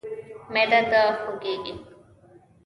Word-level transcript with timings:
معده 0.53 0.79
د 0.91 0.93
خوږیږي؟ 1.21 1.73